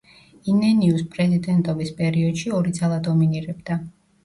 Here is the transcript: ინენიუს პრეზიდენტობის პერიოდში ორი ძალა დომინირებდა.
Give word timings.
ინენიუს 0.53 1.03
პრეზიდენტობის 1.17 1.93
პერიოდში 2.01 2.57
ორი 2.63 2.77
ძალა 2.81 3.01
დომინირებდა. 3.11 3.81